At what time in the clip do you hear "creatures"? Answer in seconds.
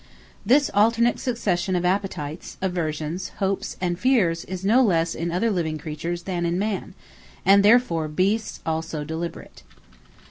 5.77-6.23